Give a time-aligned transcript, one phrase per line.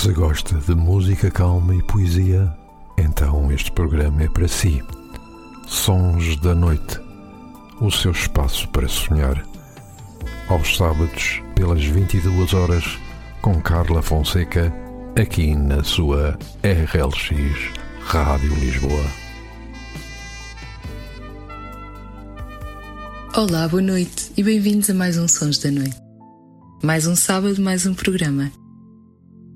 [0.00, 2.50] Se gosta de música calma e poesia,
[2.96, 4.82] então este programa é para si.
[5.66, 6.98] Sons da Noite
[7.82, 9.44] o seu espaço para sonhar.
[10.48, 12.98] Aos sábados, pelas 22 horas,
[13.42, 14.72] com Carla Fonseca,
[15.20, 17.58] aqui na sua RLX
[18.00, 19.04] Rádio Lisboa.
[23.36, 25.98] Olá, boa noite e bem-vindos a mais um Sons da Noite.
[26.82, 28.50] Mais um sábado, mais um programa.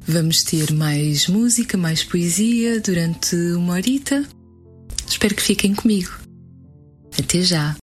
[0.07, 4.27] Vamos ter mais música, mais poesia durante uma horita.
[5.09, 6.13] Espero que fiquem comigo.
[7.19, 7.84] Até já!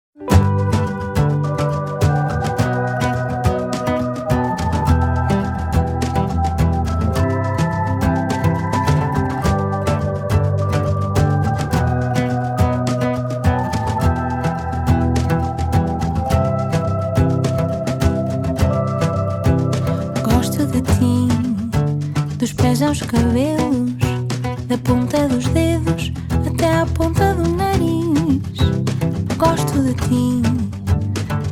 [22.83, 23.93] Aos cabelos,
[24.67, 26.13] da ponta dos dedos
[26.47, 28.43] até à ponta do nariz.
[29.39, 30.43] Gosto de ti,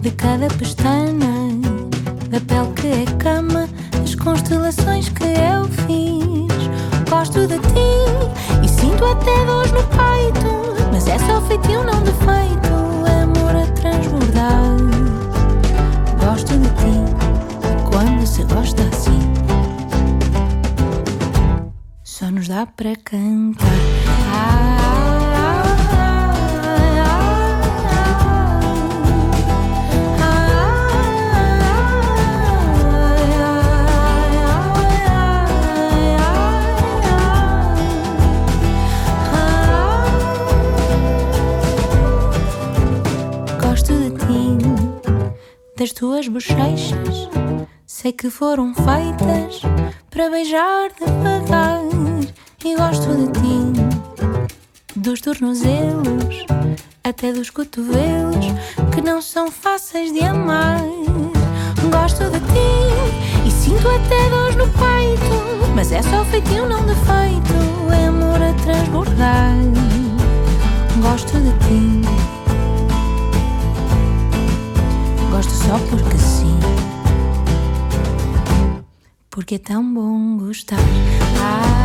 [0.03, 1.49] de cada pestana,
[2.29, 3.67] da pele que é cama,
[4.01, 7.09] das constelações que eu fiz.
[7.09, 13.07] Gosto de ti e sinto até dores no peito, mas é só feitio, não defeito,
[13.07, 14.77] é amor a transbordar.
[16.23, 18.84] Gosto de ti quando se gosta
[22.55, 23.69] dá para cantar.
[43.85, 43.95] Ti,
[45.77, 47.29] das tuas bochechas.
[47.85, 49.63] Sei que foram feitas
[50.09, 51.84] para beijar devagar
[52.65, 53.73] e gosto de ti,
[54.97, 56.47] dos tornozelos
[57.03, 58.47] até dos cotovelos
[58.95, 60.81] que não são fáceis de amar.
[61.91, 67.53] Gosto de ti e sinto até dores no peito, mas é só feitio, não defeito,
[67.93, 69.55] é amor a transbordar.
[71.03, 72.01] Gosto de ti,
[75.31, 76.59] gosto só porque sim
[79.35, 80.79] porque é tão bom gostar.
[81.43, 81.84] Ah,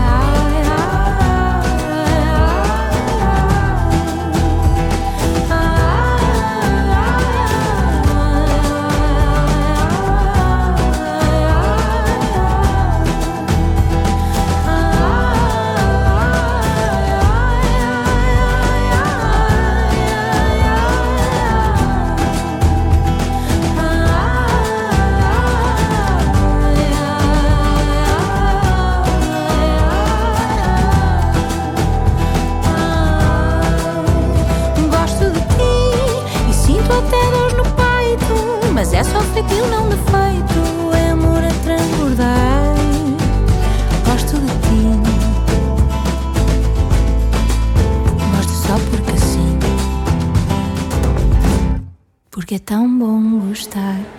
[52.40, 54.19] porque é tão bom gostar.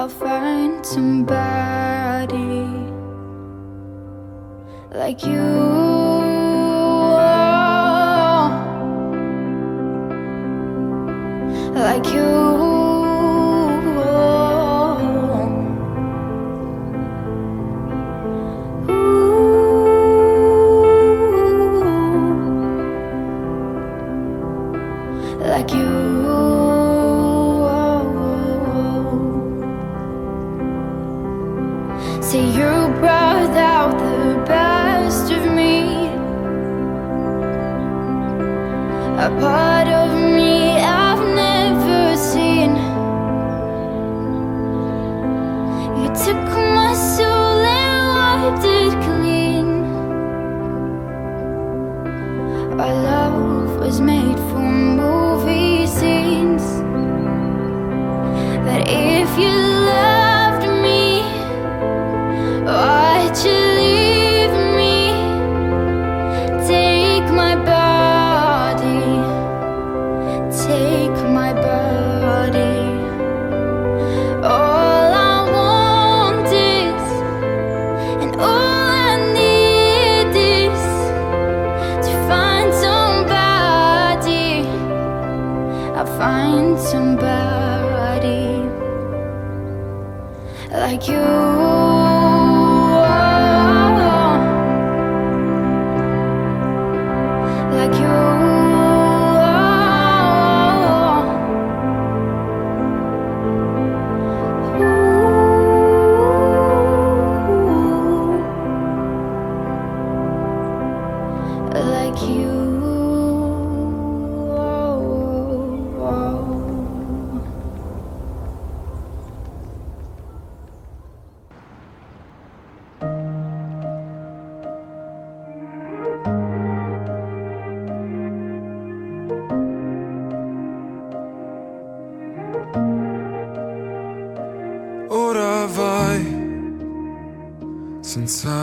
[0.00, 2.64] I'll find somebody
[4.94, 5.42] like you.
[11.74, 12.49] Like you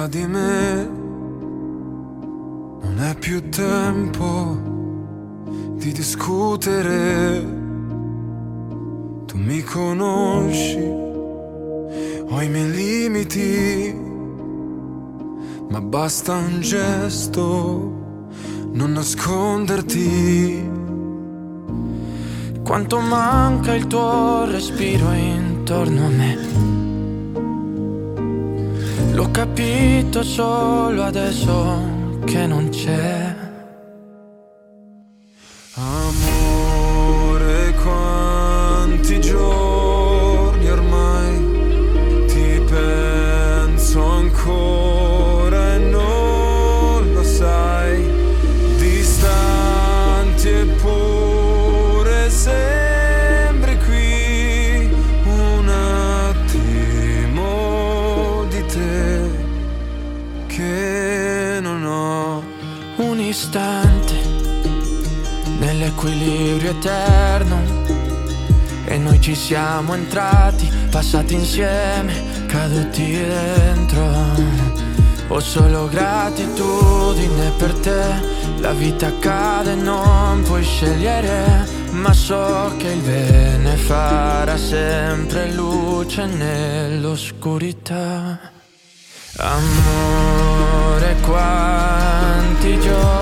[0.07, 0.89] di me,
[2.81, 4.57] non è più tempo
[5.75, 7.55] di discutere.
[9.25, 13.95] Tu mi conosci, ho i miei limiti,
[15.69, 17.91] ma basta un gesto,
[18.71, 20.69] non nasconderti.
[22.63, 26.86] Quanto manca il tuo respiro intorno a me.
[29.17, 33.26] L'ho capito solo adesso che non c'è.
[66.67, 67.85] Nell'equilibrio eterno
[68.85, 74.55] e noi ci siamo entrati, passati insieme, caduti dentro.
[75.29, 78.01] Ho solo gratitudine per te,
[78.59, 88.39] la vita cade, non puoi scegliere, ma so che il bene farà sempre luce nell'oscurità.
[89.39, 93.16] Amore, quanti giorni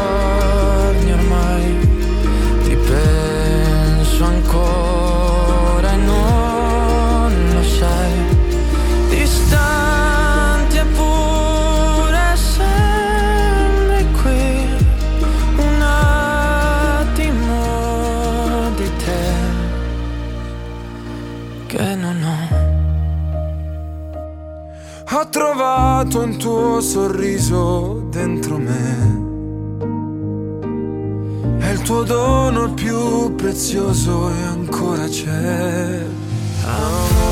[25.35, 29.23] trovato un tuo sorriso dentro me.
[31.59, 36.05] È il tuo dono più prezioso e ancora c'è.
[36.63, 37.24] Amore,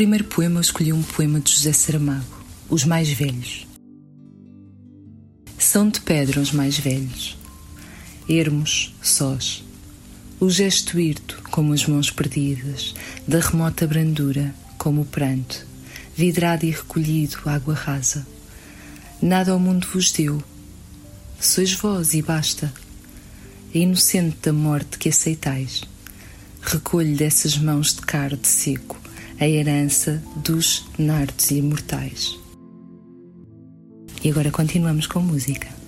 [0.00, 3.66] primeiro poema eu escolhi um poema de José Saramago, Os Mais Velhos.
[5.58, 7.36] São de pedra os mais velhos,
[8.26, 9.62] ermos, sós,
[10.40, 12.94] o gesto hirto como as mãos perdidas,
[13.28, 15.66] da remota brandura como o pranto,
[16.16, 18.26] vidrado e recolhido, água rasa.
[19.20, 20.42] Nada ao mundo vos deu,
[21.38, 22.72] sois vós e basta.
[23.74, 25.82] Inocente da morte que aceitais,
[26.62, 28.99] recolho dessas mãos de carne seco
[29.40, 32.38] a herança dos nardos imortais.
[34.22, 35.79] E agora continuamos com música.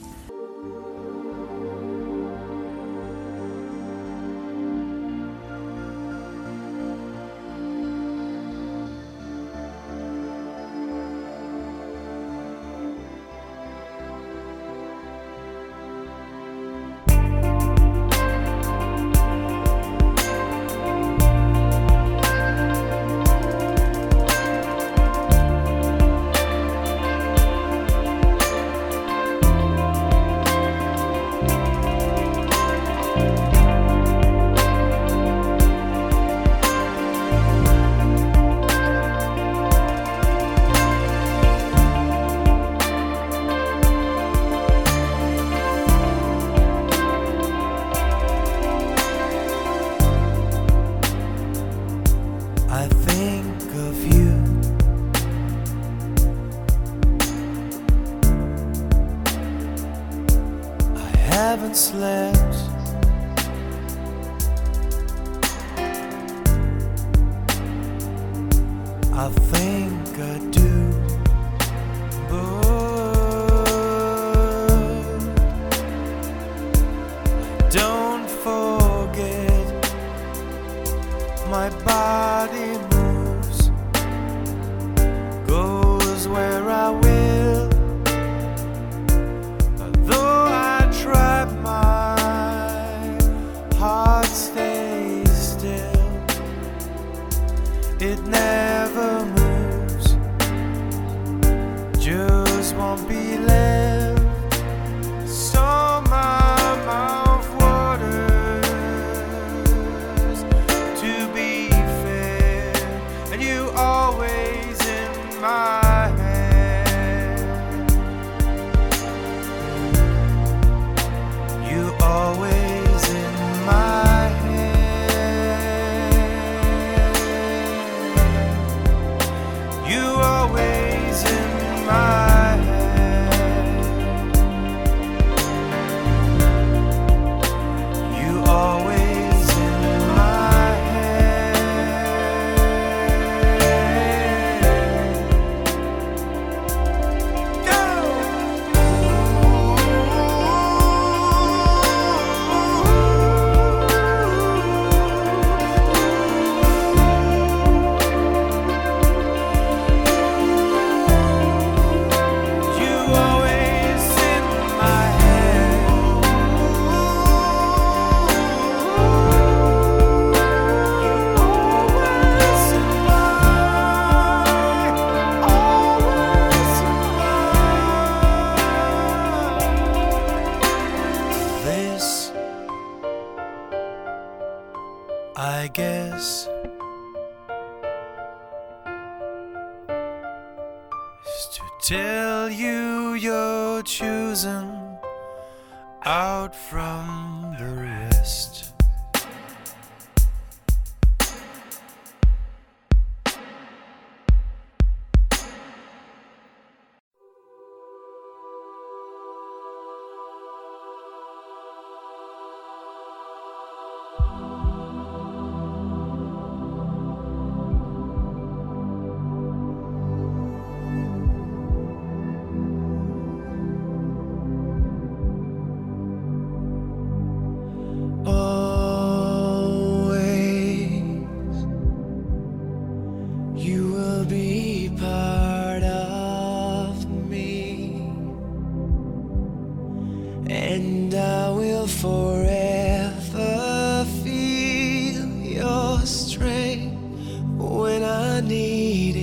[248.40, 249.22] need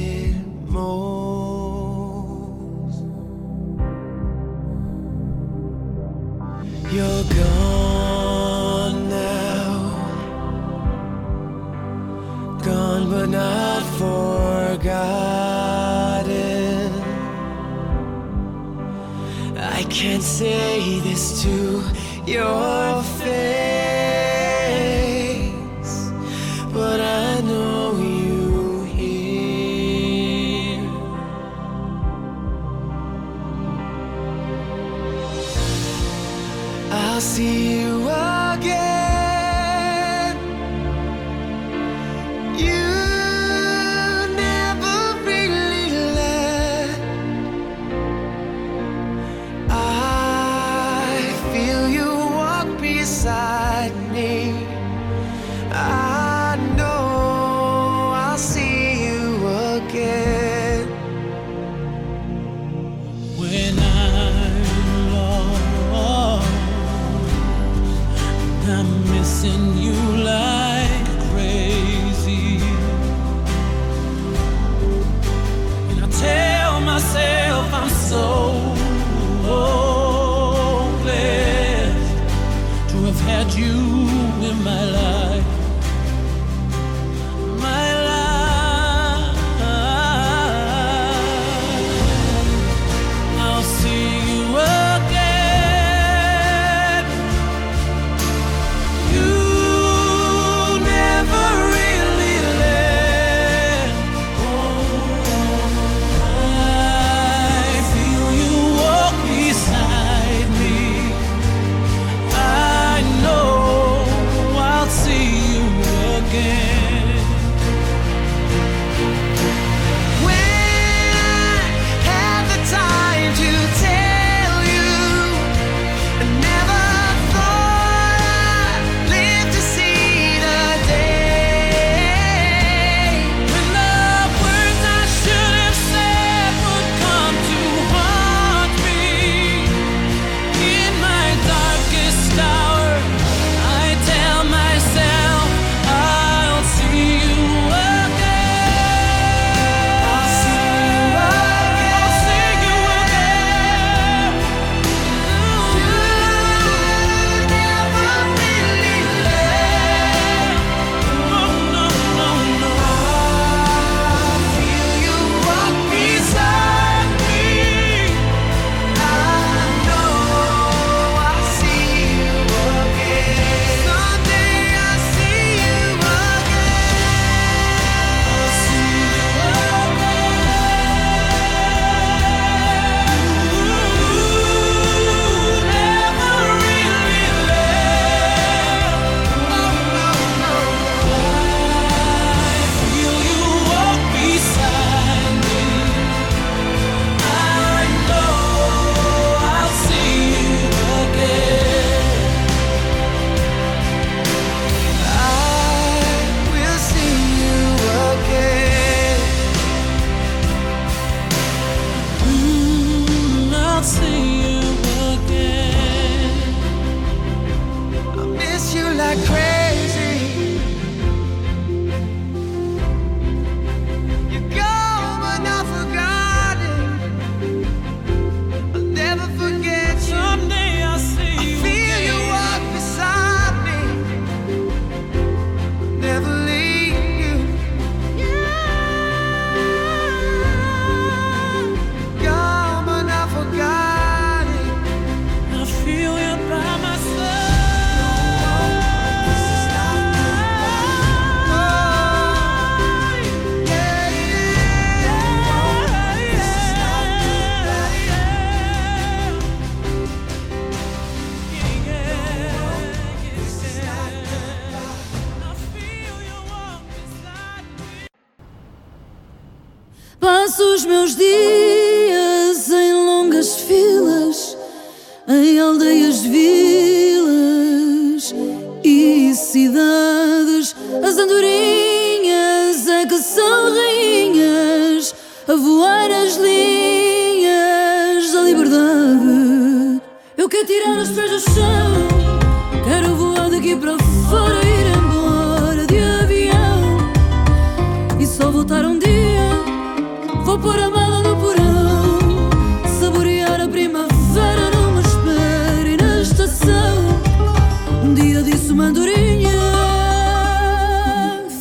[308.15, 309.49] disse uma andorinha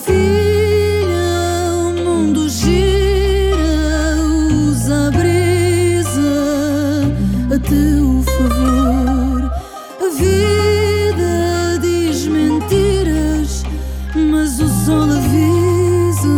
[0.04, 4.16] Filha, o mundo gira
[4.70, 6.30] Usa a brisa
[7.54, 9.52] a teu favor.
[10.00, 13.64] A vida diz mentiras
[14.14, 16.28] Mas o sol avisa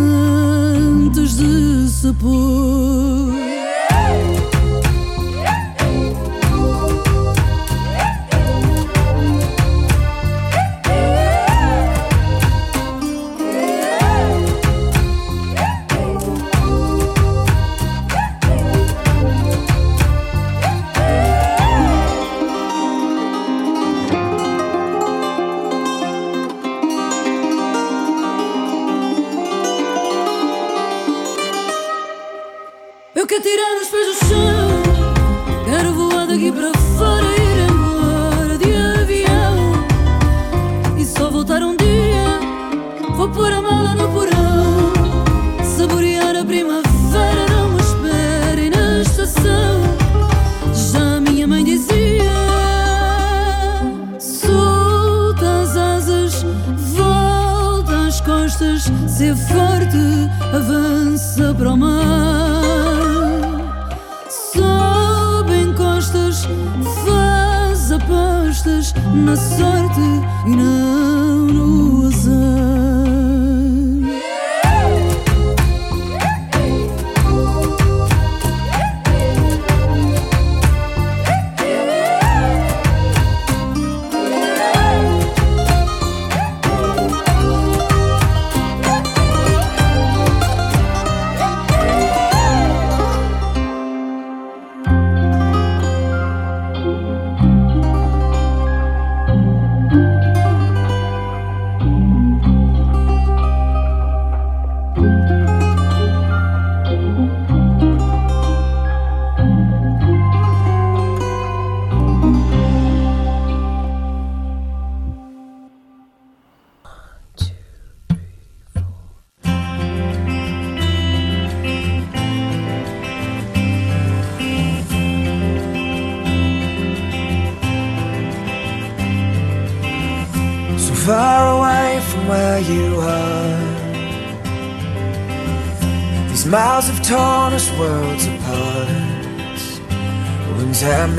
[0.77, 3.00] antes de se pôr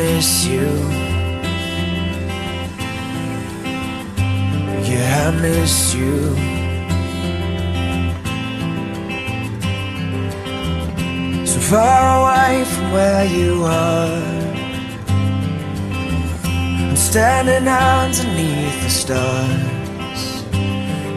[0.02, 0.68] miss you?
[4.90, 6.18] Yeah, I miss you.
[11.52, 14.24] So far away from where you are.
[16.88, 20.24] I'm standing underneath the stars,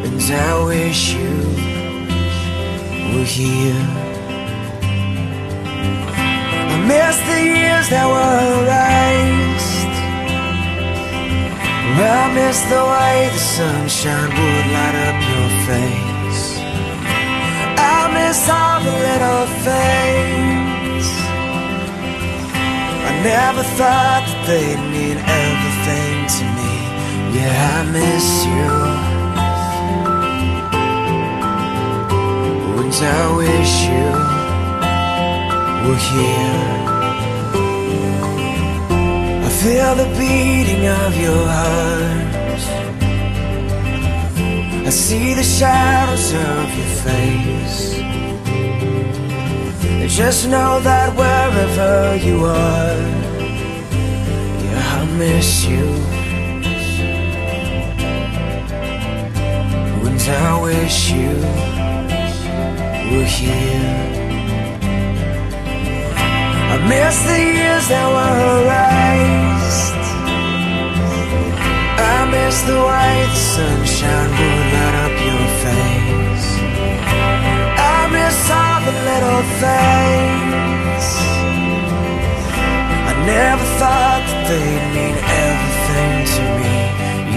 [0.07, 1.35] and I wish you
[3.13, 4.04] were here.
[13.57, 16.45] Sunshine would light up your face.
[17.97, 21.07] I miss all the little things.
[23.09, 26.75] I never thought that they'd mean everything to me.
[27.37, 28.71] Yeah, I miss you.
[32.75, 34.11] Once I wish you
[35.85, 36.67] were here.
[39.47, 42.44] I feel the beating of your heart.
[44.87, 47.95] I see the shadows of your face.
[50.15, 53.01] Just know that wherever you are,
[54.63, 55.87] yeah, I miss you.
[60.01, 61.35] Wouldn't I wish you
[63.11, 64.15] were here?
[66.73, 69.54] I miss the years that were erased.
[72.35, 76.49] Miss the way the sunshine would light up your face.
[77.95, 81.05] I miss all the little things.
[83.11, 85.17] I never thought that they'd mean
[85.47, 86.75] everything to me.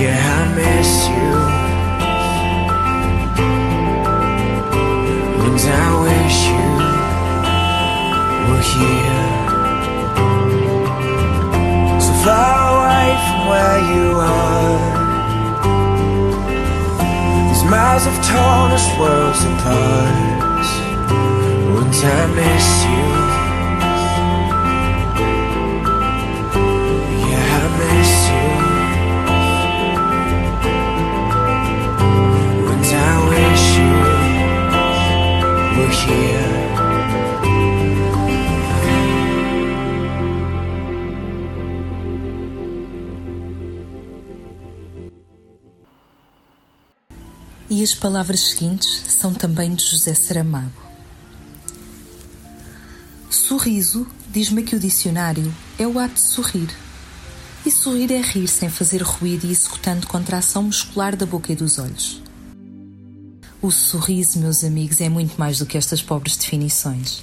[0.02, 1.32] Yeah, I miss you.
[5.46, 6.70] And I wish you
[8.48, 9.30] were here.
[12.06, 12.57] So far
[13.50, 14.78] where you are.
[17.50, 20.68] These miles have torn us worlds apart
[21.74, 23.08] Wouldn't I miss you?
[27.30, 28.48] Yeah, I miss you.
[32.64, 33.96] Wouldn't I wish you
[35.78, 36.37] were here.
[47.70, 50.72] E as palavras seguintes são também de José Saramago.
[53.30, 56.70] Sorriso, diz-me que o dicionário, é o ato de sorrir.
[57.66, 61.78] E sorrir é rir sem fazer ruído e executando contração muscular da boca e dos
[61.78, 62.22] olhos.
[63.62, 67.22] O sorriso, meus amigos, é muito mais do que estas pobres definições.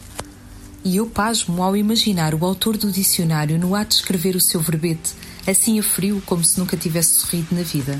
[0.85, 4.61] E eu pasmo ao imaginar o autor do dicionário no ato de escrever o seu
[4.61, 5.15] verbete,
[5.47, 7.99] assim a frio como se nunca tivesse sorrido na vida.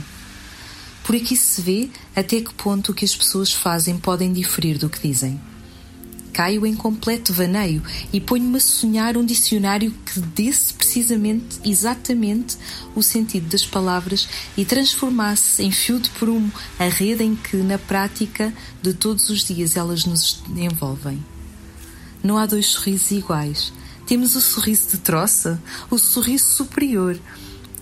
[1.05, 4.89] Por aqui se vê até que ponto o que as pessoas fazem podem diferir do
[4.89, 5.39] que dizem.
[6.33, 12.57] Caio em completo vaneio e ponho-me a sonhar um dicionário que desse precisamente, exatamente,
[12.97, 17.79] o sentido das palavras e transformasse em fio de prumo a rede em que, na
[17.79, 21.23] prática de todos os dias, elas nos envolvem.
[22.23, 23.73] Não há dois sorrisos iguais.
[24.07, 27.21] Temos o sorriso de troça, o sorriso superior,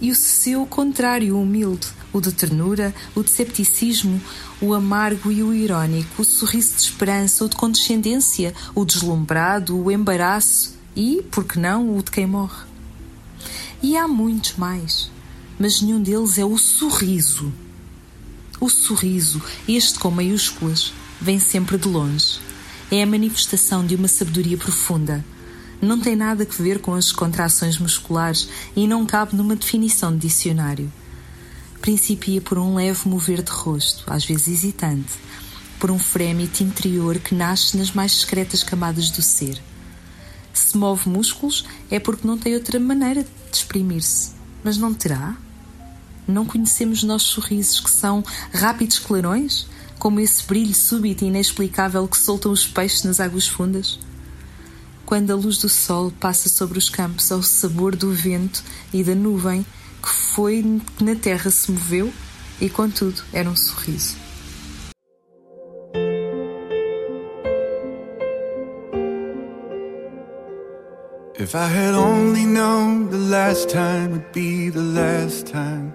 [0.00, 4.20] e o seu contrário, humilde, o de ternura, o de cepticismo,
[4.60, 9.90] o amargo e o irónico, o sorriso de esperança, o de condescendência, o deslumbrado, o
[9.90, 12.66] embaraço e, por que não, o de quem morre.
[13.82, 15.10] E há muitos mais,
[15.58, 17.52] mas nenhum deles é o sorriso.
[18.60, 22.38] O sorriso, este com maiúsculas, vem sempre de longe.
[22.90, 25.24] É a manifestação de uma sabedoria profunda.
[25.80, 30.28] Não tem nada a ver com as contrações musculares e não cabe numa definição de
[30.28, 30.92] dicionário
[31.82, 35.12] principia por um leve mover de rosto, às vezes hesitante,
[35.80, 39.60] por um frémito interior que nasce nas mais secretas camadas do ser.
[40.54, 44.30] Se move músculos é porque não tem outra maneira de exprimir-se.
[44.62, 45.36] Mas não terá?
[46.26, 48.22] Não conhecemos nossos sorrisos que são
[48.54, 49.66] rápidos clarões,
[49.98, 53.98] como esse brilho súbito e inexplicável que soltam os peixes nas águas fundas?
[55.04, 59.16] Quando a luz do sol passa sobre os campos ao sabor do vento e da
[59.16, 59.66] nuvem,
[60.02, 60.64] que foi
[60.96, 62.12] que na terra se moveu
[62.60, 64.16] e, contudo, era um sorriso.
[71.38, 75.92] If I had only known the last time would be the last time,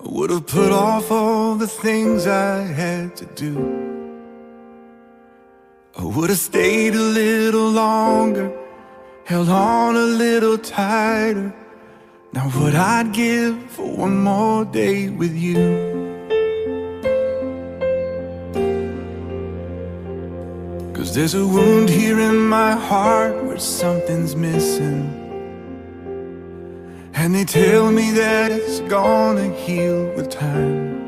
[0.00, 3.54] I would have put off all the things I had to do.
[5.96, 8.50] I would have stayed a little longer,
[9.24, 11.54] held on a little tighter.
[12.34, 15.60] Now, what I'd give for one more day with you.
[20.94, 25.12] Cause there's a wound here in my heart where something's missing.
[27.12, 31.02] And they tell me that it's gonna heal with time.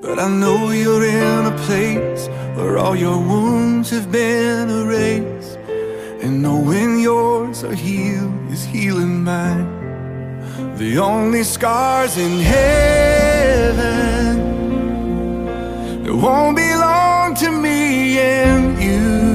[0.00, 5.60] But I know you're in a place where all your wounds have been erased.
[6.22, 9.66] And knowing yours are healed is healing mine.
[10.76, 13.82] The only scars in heaven
[16.04, 19.32] that won't belong to me and you.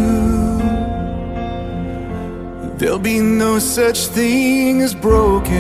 [2.78, 5.56] There'll be no such thing as broken.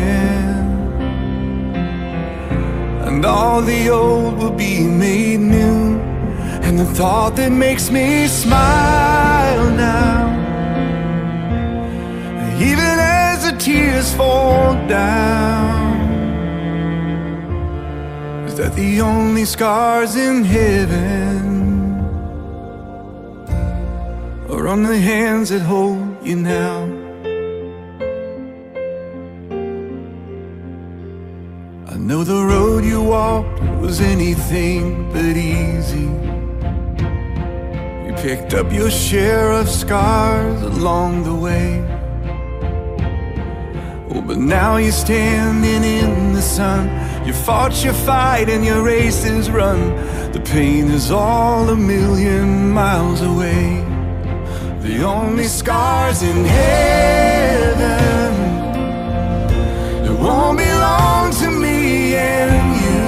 [3.06, 6.00] And all the old will be made new.
[6.63, 10.27] And the thought that makes me smile now
[12.60, 15.98] even as the tears fall down.
[18.48, 22.00] Is that the only scars in heaven
[24.50, 26.86] are on the hands that hold you now?
[31.93, 36.10] I know the road you walked was anything but easy.
[38.08, 41.97] You picked up your share of scars along the way.
[44.17, 46.88] Oh, but now you're standing in the sun.
[47.27, 49.80] You fought your fight and your race is run.
[50.32, 53.84] The pain is all a million miles away.
[54.82, 58.34] The only scars in heaven
[60.03, 63.03] that won't belong to me and you.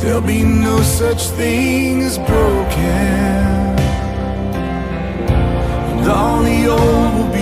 [0.00, 3.64] There'll be no such thing as broken.
[5.92, 7.35] And all the old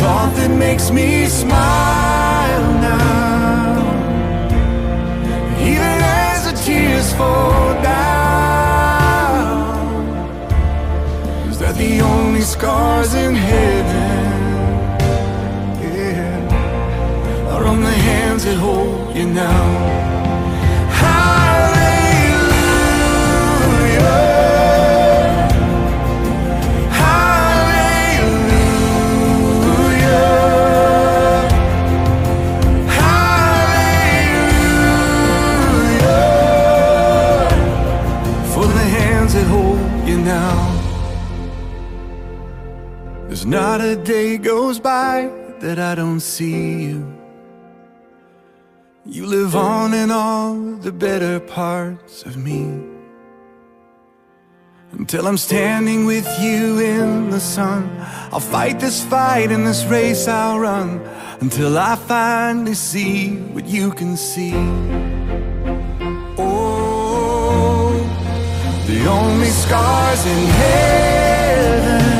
[0.00, 3.82] thought that makes me smile now,
[5.70, 8.06] even as the tears fall down,
[11.50, 14.30] is that the only scars in heaven,
[15.82, 20.07] yeah, are on the hands that hold you now.
[43.48, 45.30] Not a day goes by
[45.60, 47.18] that I don't see you.
[49.06, 52.84] You live on in all the better parts of me.
[54.92, 57.88] Until I'm standing with you in the sun,
[58.32, 61.00] I'll fight this fight in this race I'll run.
[61.40, 64.52] Until I finally see what you can see.
[66.36, 67.96] Oh,
[68.86, 72.17] the only scars in heaven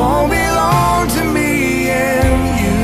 [0.00, 1.52] won't belong to me
[1.90, 2.80] and you.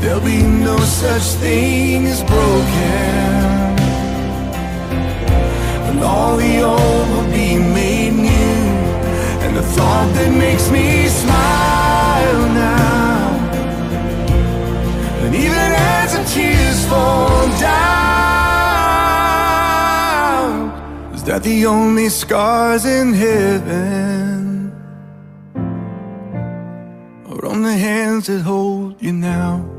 [0.00, 3.14] There'll be no such thing as broken.
[5.88, 8.60] And all the old will be made new.
[9.44, 10.86] And the thought that makes me
[11.22, 13.26] smile now.
[15.24, 18.15] And even as the tears fall down,
[21.26, 24.72] that the only scars in heaven?
[27.28, 29.75] Or on the hands that hold you now?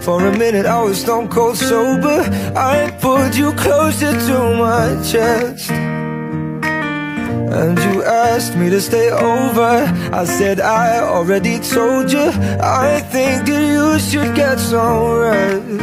[0.00, 2.20] For a minute, I was stone cold sober.
[2.56, 5.70] I pulled you closer to my chest.
[7.60, 9.72] And you asked me to stay over.
[10.12, 12.30] I said, I already told you.
[12.60, 15.82] I think that you should get some rest.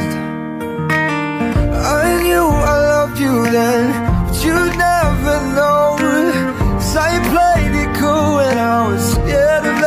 [2.02, 3.84] I knew I loved you then,
[4.28, 5.78] but you never know.
[7.00, 9.87] I played it cool and I was scared of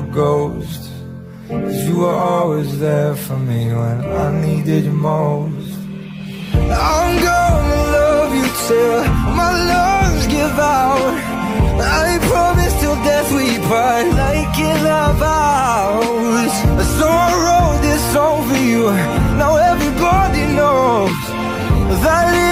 [0.00, 0.90] Even when.
[1.48, 5.78] Cause you were always there for me when I needed you most.
[6.54, 9.04] I'm gonna love you till
[9.38, 11.14] my lungs give out.
[11.80, 16.52] I promise till death we part like in our vows.
[16.98, 18.84] So I wrote this song for you.
[19.40, 21.20] Now everybody knows
[22.04, 22.49] that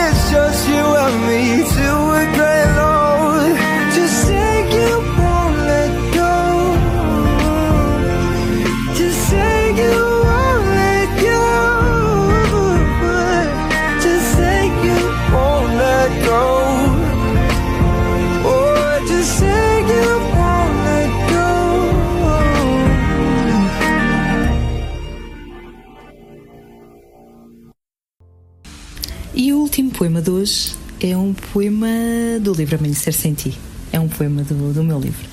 [29.98, 31.88] poema de hoje é um poema
[32.40, 33.58] do livro Amanhecer Sem Ti.
[33.90, 35.28] É um poema do, do meu livro.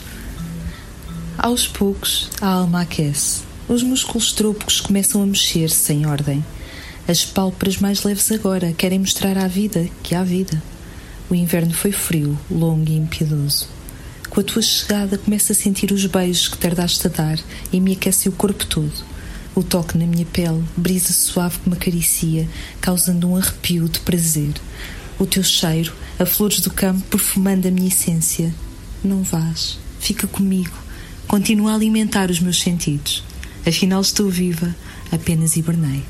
[1.38, 3.44] Aos poucos, a alma aquece.
[3.68, 6.44] Os músculos trópicos começam a mexer sem ordem.
[7.08, 10.60] As pálpebras mais leves agora querem mostrar à vida que há vida.
[11.30, 13.68] O inverno foi frio, longo e impiedoso.
[14.32, 17.40] Com a tua chegada começo a sentir os beijos que tardaste a dar
[17.72, 19.15] e me aquece o corpo todo.
[19.56, 22.48] O toque na minha pele, brisa suave que me acaricia,
[22.82, 24.54] causando um arrepio de prazer.
[25.18, 28.54] O teu cheiro, a flores do campo perfumando a minha essência.
[29.02, 30.76] Não vás, fica comigo,
[31.26, 33.24] continua a alimentar os meus sentidos.
[33.66, 34.76] Afinal estou viva,
[35.10, 36.04] apenas hibernei.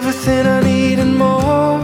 [0.00, 1.80] Everything I need and more.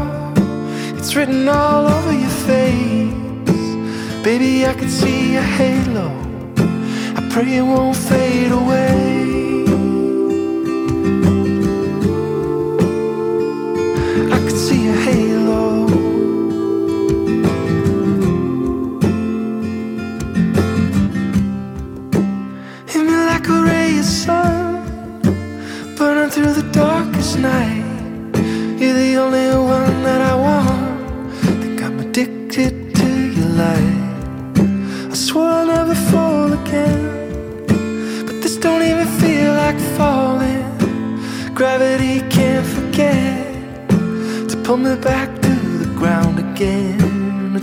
[0.97, 3.67] It's written all over your face.
[4.23, 6.13] Baby, I can see your halo.
[7.19, 9.65] I pray it won't fade away.
[14.37, 15.89] I can see your halo.
[22.87, 25.23] Hit me like a ray of sun,
[25.99, 27.74] burning through the darkest night.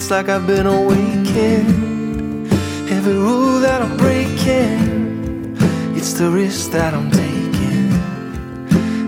[0.02, 2.52] It's like I've been awakened.
[2.89, 5.56] Every rule that I'm breaking,
[5.95, 7.93] it's the risk that I'm taking.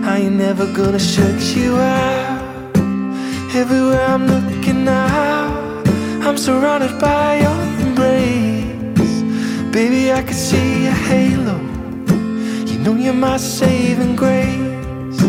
[0.04, 2.76] I ain't never gonna shut you out.
[3.56, 5.82] Everywhere I'm looking now,
[6.22, 9.14] I'm surrounded by your embrace.
[9.72, 11.58] Baby, I can see a halo.
[12.70, 15.20] You know you're my saving grace.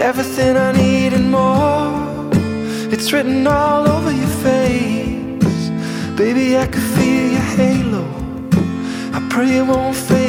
[0.00, 1.92] Everything I need and more.
[2.90, 4.25] It's written all over face.
[6.16, 8.04] Baby, I can feel your halo.
[9.12, 10.25] I pray it won't fade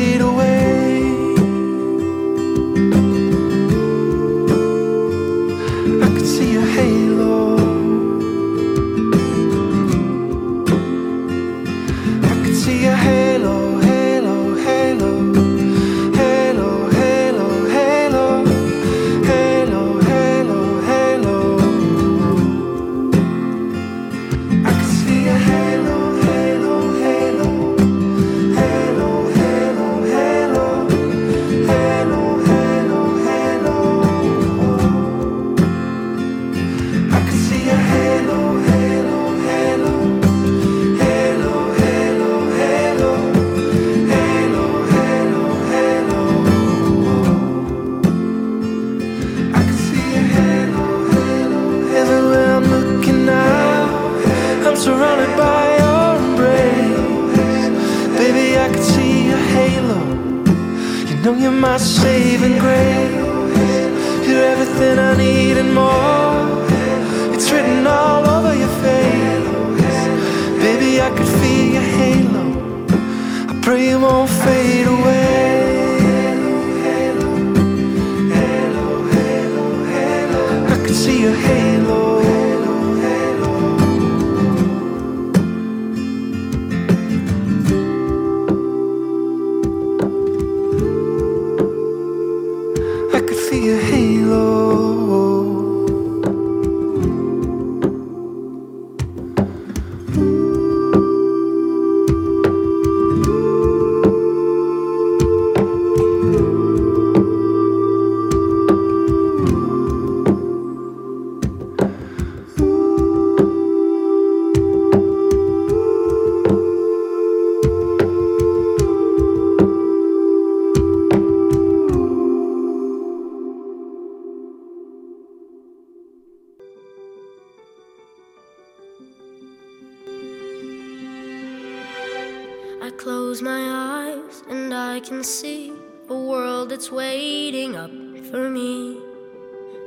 [138.29, 138.97] for me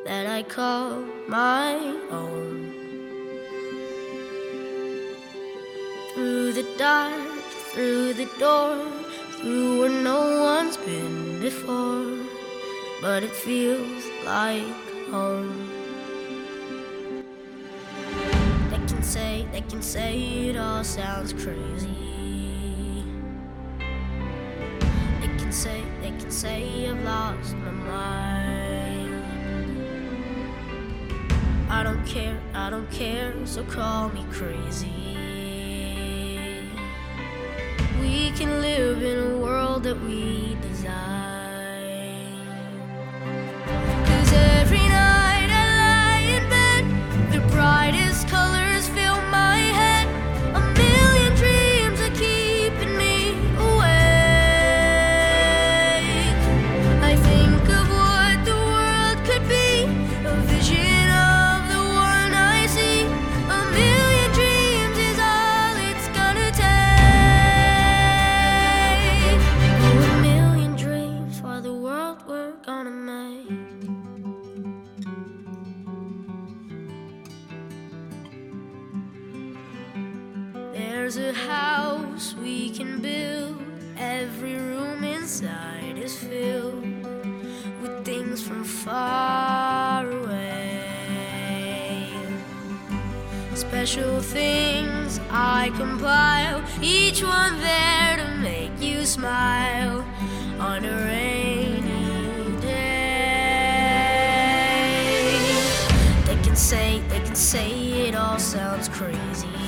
[0.06, 1.74] that I call my
[2.10, 2.72] own.
[6.14, 8.86] Through the dark, through the door,
[9.36, 12.18] through where no one's been before,
[13.02, 14.64] but it feels like
[15.10, 15.68] home.
[18.70, 20.18] They can say, they can say
[20.48, 23.04] it all sounds crazy.
[25.20, 25.82] They can say,
[26.30, 29.24] say I've lost my mind.
[31.68, 35.16] I don't care, I don't care, so call me crazy.
[38.00, 41.19] We can live in a world that we design.
[84.02, 86.82] Every room inside is filled
[87.82, 90.86] with things from far away.
[93.54, 100.04] Special things I compile, each one there to make you smile
[100.58, 103.00] on a rainy day.
[106.26, 109.59] They can say, they can say it all sounds crazy.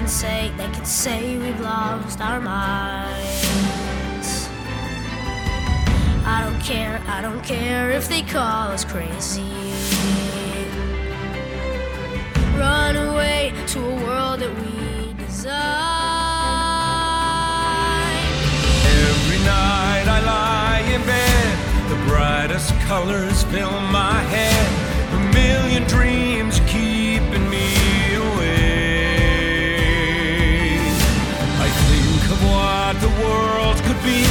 [0.00, 4.48] Can say, they can say we've lost our minds.
[6.24, 9.52] I don't care, I don't care if they call us crazy.
[12.56, 15.52] Run away to a world that we design.
[19.04, 21.58] Every night I lie in bed,
[21.90, 24.66] the brightest colors fill my head.
[25.12, 26.49] A million dreams
[34.02, 34.22] be,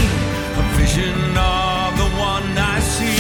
[0.62, 3.20] a vision of the one I see.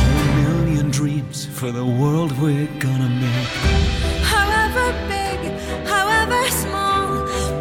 [0.00, 0.04] A
[0.40, 3.50] million dreams for the world we're gonna make.
[4.34, 5.38] However big,
[5.86, 7.06] however small,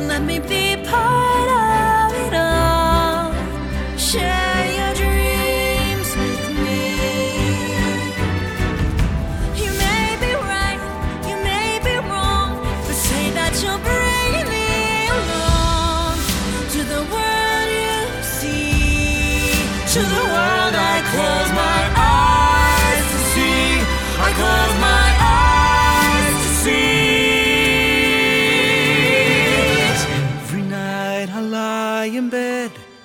[0.07, 1.18] let me be part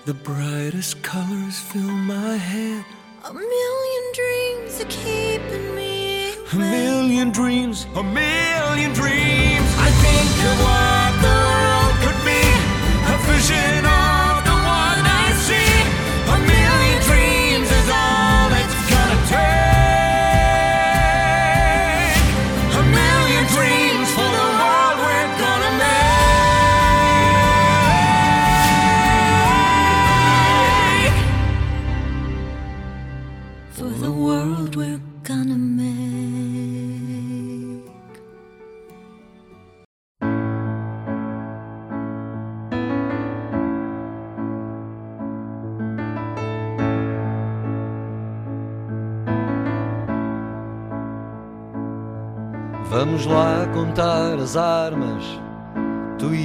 [0.05, 2.85] the brightest colors fill my head.
[3.25, 6.35] A million dreams are keeping me.
[6.53, 9.69] A million dreams, a million dreams.
[9.79, 10.94] I think of what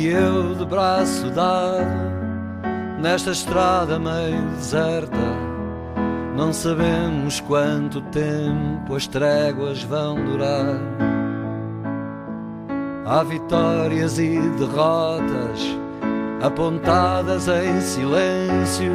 [0.10, 1.86] eu de braço dado,
[3.00, 5.18] nesta estrada meio deserta.
[6.36, 10.80] Não sabemos quanto tempo as tréguas vão durar.
[13.06, 15.78] Há vitórias e derrotas
[16.42, 18.94] apontadas em silêncio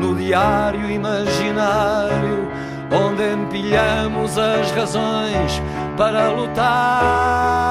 [0.00, 2.48] no diário imaginário
[2.92, 5.60] onde empilhamos as razões
[5.96, 7.63] para lutar.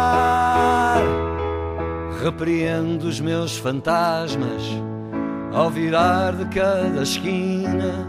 [2.23, 4.63] Repreendo os meus fantasmas
[5.53, 8.07] ao virar de cada esquina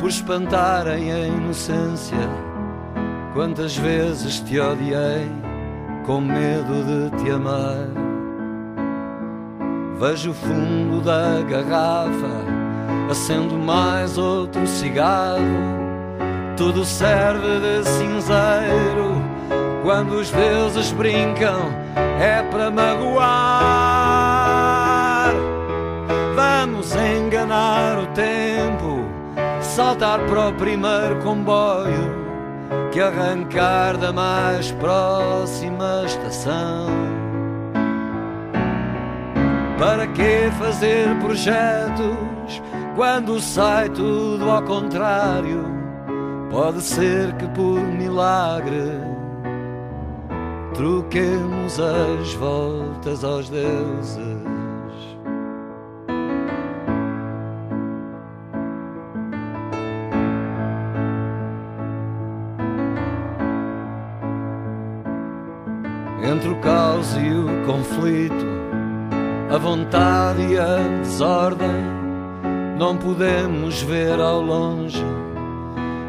[0.00, 2.16] por espantarem a inocência.
[3.34, 5.30] Quantas vezes te odiei
[6.06, 7.88] com medo de te amar.
[10.00, 12.42] Vejo o fundo da garrafa,
[13.10, 15.76] acendo mais outro cigarro.
[16.56, 19.22] Tudo serve de cinzeiro
[19.82, 21.70] quando os deuses brincam,
[22.20, 23.66] é para magoar.
[26.34, 29.04] Vamos enganar o tempo,
[29.60, 32.26] saltar para o primeiro comboio
[32.92, 36.86] que arrancar da mais próxima estação.
[39.78, 42.62] Para que fazer projetos
[42.94, 45.64] quando sai tudo ao contrário?
[46.50, 49.05] Pode ser que por milagre
[50.76, 54.18] troquemos as voltas aos deuses.
[66.22, 68.34] Entre o caos e o conflito,
[69.50, 71.68] a vontade e a desordem,
[72.78, 75.02] não podemos ver ao longe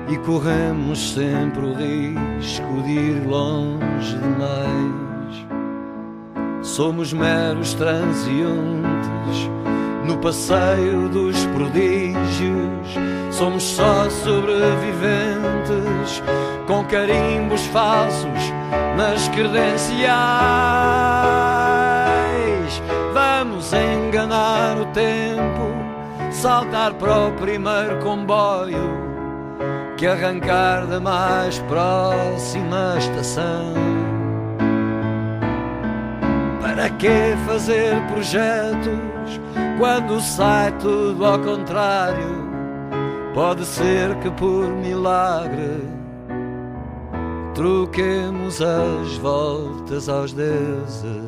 [0.09, 5.47] e corremos sempre o risco de ir longe demais.
[6.61, 9.49] Somos meros transeuntes
[10.05, 12.87] no passeio dos prodígios,
[13.31, 16.23] somos só sobreviventes
[16.65, 18.53] com carimbos falsos
[18.95, 20.07] nas credenciais.
[23.13, 25.75] Vamos enganar o tempo,
[26.31, 29.06] saltar para o primeiro comboio
[29.97, 33.73] que arrancar da mais próxima estação.
[36.61, 39.41] Para que fazer projetos
[39.79, 42.47] quando sai tudo ao contrário?
[43.33, 45.81] Pode ser que por milagre
[47.55, 51.27] troquemos as voltas aos deuses.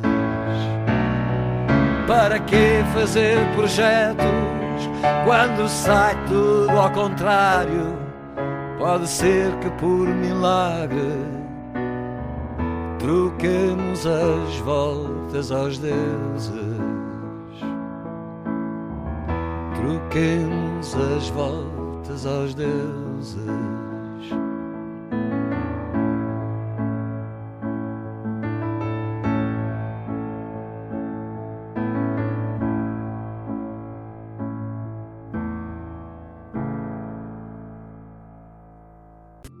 [2.06, 4.24] Para que fazer projetos
[5.24, 8.09] quando sai tudo ao contrário?
[8.80, 10.96] Pode ser que por milagre
[12.98, 16.50] troquemos as voltas aos deuses.
[19.76, 23.79] Troquemos as voltas aos deuses.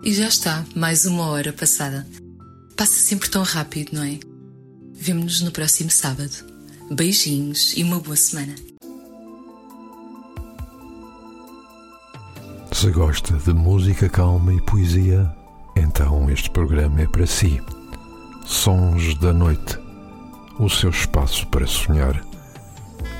[0.02, 2.06] E já está, mais uma hora passada.
[2.76, 4.18] Passa sempre tão rápido, não é?
[4.94, 6.44] Vemo-nos no próximo sábado.
[6.90, 8.54] Beijinhos e uma boa semana.
[12.72, 15.30] Se gosta de música calma e poesia,
[15.76, 17.60] então este programa é para si.
[18.46, 19.78] Sons da Noite
[20.60, 22.22] o seu espaço para sonhar.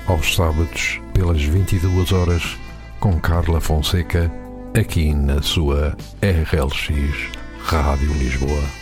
[0.07, 2.59] Aos sábados, pelas 22 horas,
[3.01, 4.31] com Carla Fonseca,
[4.75, 7.31] aqui na sua RLX
[7.65, 8.80] Rádio Lisboa.